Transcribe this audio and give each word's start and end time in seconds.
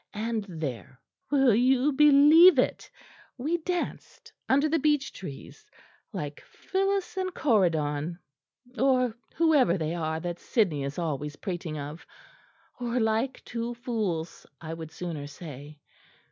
And 0.15 0.43
there 0.49 0.99
will 1.29 1.53
you 1.53 1.91
believe 1.91 2.57
it? 2.57 2.89
we 3.37 3.59
danced 3.59 4.33
under 4.49 4.67
the 4.67 4.79
beech 4.79 5.13
trees 5.13 5.69
like 6.11 6.41
Phyllis 6.41 7.17
and 7.17 7.31
Corydon, 7.35 8.17
or 8.79 9.13
whoever 9.35 9.77
they 9.77 9.93
are 9.93 10.19
that 10.19 10.39
Sidney 10.39 10.83
is 10.83 10.97
always 10.97 11.35
prating 11.35 11.77
of; 11.77 12.07
or 12.79 12.99
like 12.99 13.45
two 13.45 13.75
fools, 13.75 14.47
I 14.59 14.73
would 14.73 14.89
sooner 14.91 15.27
say. 15.27 15.79